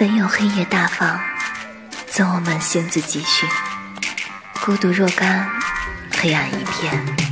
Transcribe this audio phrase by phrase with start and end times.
[0.00, 1.20] 本有黑夜，大方
[2.06, 3.46] 赠我们星子积蓄。
[4.64, 5.46] 孤独若干，
[6.18, 7.29] 黑暗一片。